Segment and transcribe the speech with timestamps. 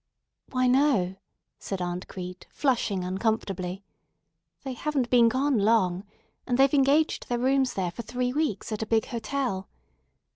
[0.49, 1.17] "Why, no,"
[1.59, 3.83] said Aunt Crete, flushing uncomfortably.
[4.63, 6.05] "They haven't been gone long.
[6.47, 9.69] And they've engaged their rooms there for three weeks at a big hotel.